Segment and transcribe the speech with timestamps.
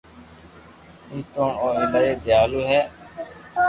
[1.11, 2.81] نيتوڙ او ايلائي ديالو ھي